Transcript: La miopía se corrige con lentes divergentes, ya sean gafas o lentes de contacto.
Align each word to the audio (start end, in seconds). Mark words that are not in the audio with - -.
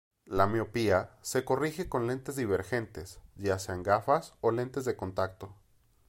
La 0.25 0.47
miopía 0.47 1.11
se 1.21 1.45
corrige 1.45 1.87
con 1.87 2.07
lentes 2.07 2.35
divergentes, 2.35 3.19
ya 3.35 3.59
sean 3.59 3.83
gafas 3.83 4.33
o 4.41 4.49
lentes 4.49 4.83
de 4.83 4.95
contacto. 4.95 5.53